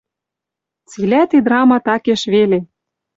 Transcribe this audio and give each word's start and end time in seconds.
«Цилӓ 0.89 1.21
ти 1.29 1.37
драма 1.47 1.77
такеш 1.85 2.21
веле. 2.33 2.59